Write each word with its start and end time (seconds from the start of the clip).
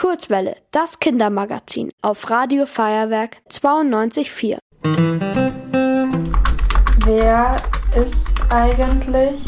Kurzwelle, 0.00 0.56
das 0.70 0.98
Kindermagazin 0.98 1.90
auf 2.00 2.30
Radio 2.30 2.64
Feuerwerk 2.64 3.36
92.4. 3.50 4.56
Wer 7.04 7.56
ist 8.02 8.30
eigentlich? 8.48 9.44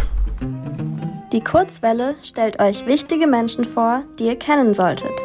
Die 1.33 1.43
Kurzwelle 1.43 2.17
stellt 2.23 2.61
euch 2.61 2.85
wichtige 2.85 3.27
Menschen 3.27 3.65
vor, 3.65 4.03
die 4.19 4.27
ihr 4.27 4.39
kennen 4.39 4.75
solltet. 4.75 5.19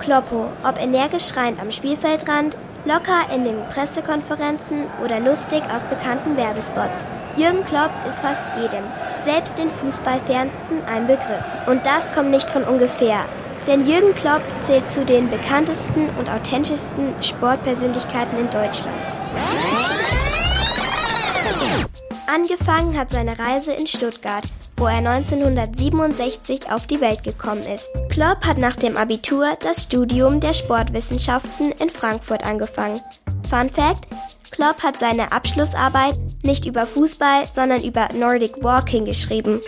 Kloppo, 0.00 0.50
ob 0.62 0.78
energisch 0.78 1.28
schreiend 1.28 1.62
am 1.62 1.72
Spielfeldrand, 1.72 2.58
locker 2.84 3.34
in 3.34 3.44
den 3.44 3.56
Pressekonferenzen 3.70 4.82
oder 5.02 5.18
lustig 5.18 5.62
aus 5.74 5.86
bekannten 5.86 6.36
Werbespots. 6.36 7.06
Jürgen 7.38 7.64
Klopp 7.64 7.90
ist 8.06 8.20
fast 8.20 8.42
jedem, 8.60 8.84
selbst 9.24 9.58
den 9.58 9.70
Fußballfernsten, 9.70 10.84
ein 10.84 11.06
Begriff. 11.06 11.44
Und 11.66 11.84
das 11.86 12.12
kommt 12.12 12.30
nicht 12.30 12.48
von 12.50 12.64
ungefähr. 12.64 13.24
Denn 13.66 13.86
Jürgen 13.86 14.14
Klopp 14.14 14.42
zählt 14.62 14.90
zu 14.90 15.04
den 15.04 15.28
bekanntesten 15.28 16.08
und 16.18 16.30
authentischsten 16.30 17.14
Sportpersönlichkeiten 17.22 18.38
in 18.38 18.48
Deutschland. 18.48 19.06
Angefangen 22.32 22.96
hat 22.96 23.10
seine 23.10 23.38
Reise 23.38 23.72
in 23.72 23.86
Stuttgart, 23.86 24.44
wo 24.76 24.86
er 24.86 24.98
1967 24.98 26.70
auf 26.70 26.86
die 26.86 27.00
Welt 27.00 27.22
gekommen 27.22 27.62
ist. 27.62 27.90
Klopp 28.10 28.46
hat 28.46 28.58
nach 28.58 28.76
dem 28.76 28.96
Abitur 28.96 29.46
das 29.60 29.84
Studium 29.84 30.38
der 30.38 30.54
Sportwissenschaften 30.54 31.72
in 31.72 31.88
Frankfurt 31.90 32.44
angefangen. 32.44 33.00
Fun 33.50 33.68
Fact: 33.70 34.06
Klopp 34.50 34.82
hat 34.82 34.98
seine 34.98 35.32
Abschlussarbeit 35.32 36.16
nicht 36.42 36.66
über 36.66 36.86
Fußball, 36.86 37.46
sondern 37.52 37.82
über 37.82 38.08
Nordic 38.14 38.62
Walking 38.62 39.04
geschrieben. 39.04 39.60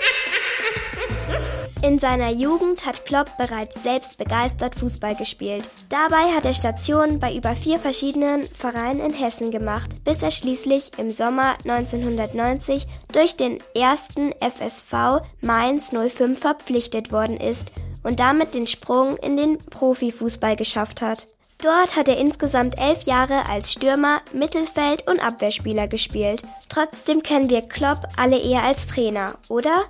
In 1.83 1.99
seiner 1.99 2.31
Jugend 2.31 2.85
hat 2.85 3.07
Klopp 3.07 3.39
bereits 3.39 3.83
selbst 3.83 4.19
begeistert 4.19 4.79
Fußball 4.79 5.15
gespielt. 5.15 5.71
Dabei 5.89 6.35
hat 6.35 6.45
er 6.45 6.53
Stationen 6.53 7.19
bei 7.19 7.35
über 7.35 7.57
vier 7.57 7.79
verschiedenen 7.79 8.45
Vereinen 8.45 9.01
in 9.01 9.15
Hessen 9.15 9.51
gemacht, 9.51 9.89
bis 10.05 10.23
er 10.23 10.31
schließlich 10.31 10.93
im 10.99 11.11
Sommer 11.11 11.55
1990 11.65 12.87
durch 13.13 13.37
den 13.37 13.61
ersten 13.75 14.33
FSV 14.41 15.23
Mainz 15.41 15.91
05 15.91 16.39
verpflichtet 16.39 17.13
worden 17.13 17.39
ist 17.39 17.73
und 18.03 18.21
damit 18.21 18.55
den 18.55 18.67
Sprung 18.67 19.17
in 19.17 19.39
den 19.39 19.57
Profifußball 19.57 20.57
geschafft 20.57 21.01
hat. 21.01 21.29
Dort 21.63 21.95
hat 21.95 22.09
er 22.09 22.17
insgesamt 22.17 22.79
elf 22.79 23.03
Jahre 23.03 23.47
als 23.49 23.71
Stürmer, 23.73 24.23
Mittelfeld 24.33 25.07
und 25.07 25.23
Abwehrspieler 25.23 25.89
gespielt. 25.89 26.43
Trotzdem 26.69 27.23
kennen 27.23 27.51
wir 27.51 27.63
Klopp 27.63 28.09
alle 28.17 28.39
eher 28.39 28.63
als 28.63 28.87
Trainer, 28.87 29.35
oder? 29.49 29.85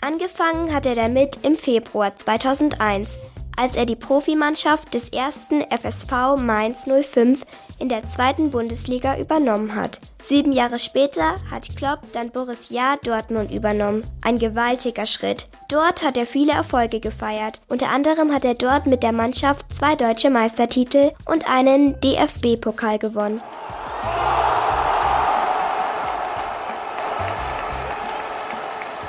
Angefangen 0.00 0.74
hat 0.74 0.86
er 0.86 0.94
damit 0.94 1.40
im 1.42 1.56
Februar 1.56 2.16
2001, 2.16 3.18
als 3.60 3.76
er 3.76 3.84
die 3.84 3.96
Profimannschaft 3.96 4.94
des 4.94 5.10
ersten 5.10 5.62
FSV 5.70 6.38
Mainz 6.38 6.86
05 6.86 7.42
in 7.78 7.90
der 7.90 8.08
zweiten 8.08 8.50
Bundesliga 8.50 9.18
übernommen 9.18 9.74
hat. 9.74 10.00
Sieben 10.22 10.52
Jahre 10.52 10.78
später 10.78 11.34
hat 11.50 11.76
Klopp 11.76 12.00
dann 12.14 12.30
Borussia 12.30 12.96
Dortmund 13.04 13.50
übernommen. 13.50 14.02
Ein 14.22 14.38
gewaltiger 14.38 15.04
Schritt. 15.04 15.46
Dort 15.68 16.02
hat 16.02 16.16
er 16.16 16.26
viele 16.26 16.52
Erfolge 16.52 17.00
gefeiert. 17.00 17.60
Unter 17.68 17.90
anderem 17.90 18.32
hat 18.32 18.46
er 18.46 18.54
dort 18.54 18.86
mit 18.86 19.02
der 19.02 19.12
Mannschaft 19.12 19.66
zwei 19.74 19.94
deutsche 19.94 20.30
Meistertitel 20.30 21.10
und 21.26 21.46
einen 21.46 22.00
DFB-Pokal 22.00 22.98
gewonnen. 22.98 23.42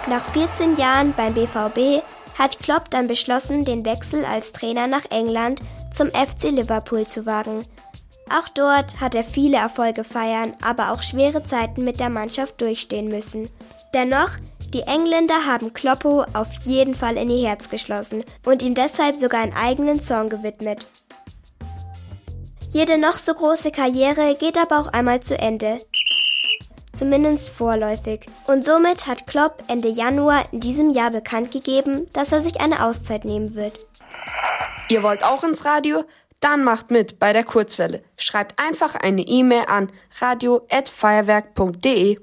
Nach 0.08 0.26
14 0.34 0.76
Jahren 0.76 1.14
beim 1.14 1.34
BVB 1.34 2.04
hat 2.42 2.60
Klopp 2.60 2.90
dann 2.90 3.06
beschlossen, 3.06 3.66
den 3.66 3.86
Wechsel 3.86 4.26
als 4.26 4.52
Trainer 4.52 4.88
nach 4.88 5.06
England 5.12 5.62
zum 5.94 6.08
FC 6.08 6.46
Liverpool 6.46 7.06
zu 7.06 7.28
wagen. 7.28 7.64
Auch 8.36 8.50
dort 8.50 9.00
hat 9.00 9.14
er 9.14 9.24
viele 9.24 9.58
Erfolge 9.58 10.04
feiern, 10.04 10.56
aber 10.60 10.92
auch 10.92 11.04
schwere 11.04 11.44
Zeiten 11.44 11.84
mit 11.84 12.00
der 12.00 12.10
Mannschaft 12.10 12.60
durchstehen 12.60 13.10
müssen. 13.10 13.50
Dennoch, 13.94 14.32
die 14.74 14.82
Engländer 14.82 15.46
haben 15.46 15.72
Kloppo 15.72 16.26
auf 16.34 16.48
jeden 16.64 16.96
Fall 16.96 17.16
in 17.18 17.30
ihr 17.30 17.48
Herz 17.48 17.70
geschlossen 17.70 18.24
und 18.44 18.64
ihm 18.64 18.74
deshalb 18.74 19.16
sogar 19.18 19.42
einen 19.42 19.54
eigenen 19.54 20.02
Song 20.02 20.28
gewidmet. 20.30 20.88
Jede 22.70 22.98
noch 22.98 23.20
so 23.20 23.36
große 23.36 23.70
Karriere 23.70 24.36
geht 24.36 24.58
aber 24.58 24.80
auch 24.80 24.88
einmal 24.88 25.20
zu 25.20 25.38
Ende 25.38 25.80
zumindest 27.02 27.50
vorläufig. 27.50 28.28
Und 28.46 28.64
somit 28.64 29.08
hat 29.08 29.26
Klopp 29.26 29.64
Ende 29.68 29.88
Januar 29.88 30.44
in 30.52 30.60
diesem 30.60 30.92
Jahr 30.92 31.10
bekannt 31.10 31.52
gegeben, 31.52 32.08
dass 32.14 32.32
er 32.32 32.42
sich 32.42 32.62
eine 32.62 32.86
Auszeit 32.86 33.26
nehmen 33.26 33.56
wird. 33.56 33.88
Ihr 34.88 35.02
wollt 35.02 35.24
auch 35.24 35.44
ins 35.44 35.66
Radio? 35.66 36.04
Dann 36.42 36.64
macht 36.64 36.92
mit 36.92 37.18
bei 37.18 37.34
der 37.34 37.44
Kurzwelle. 37.44 38.04
Schreibt 38.18 38.62
einfach 38.62 38.94
eine 38.94 39.24
E-Mail 39.24 39.64
an 39.68 39.92
radio@feuerwerk.de. 40.20 42.20